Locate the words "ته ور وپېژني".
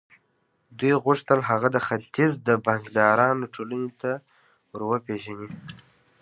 4.01-5.49